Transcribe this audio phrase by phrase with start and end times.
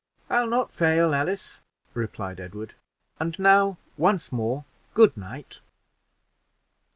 [0.31, 1.61] "I'll not fail, Alice,"
[1.93, 2.73] replied Edward,
[3.19, 5.59] "and now once more good night."